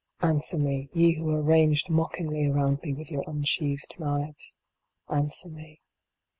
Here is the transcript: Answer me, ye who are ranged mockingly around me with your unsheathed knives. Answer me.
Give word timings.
Answer 0.23 0.57
me, 0.57 0.89
ye 0.93 1.13
who 1.15 1.29
are 1.29 1.43
ranged 1.43 1.87
mockingly 1.87 2.47
around 2.47 2.79
me 2.81 2.91
with 2.91 3.11
your 3.11 3.23
unsheathed 3.27 3.93
knives. 3.99 4.57
Answer 5.07 5.49
me. 5.49 5.79